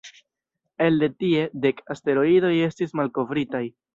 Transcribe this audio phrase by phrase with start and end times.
[0.85, 3.65] Elde tie, dek asteroidoj estis malkovritaj.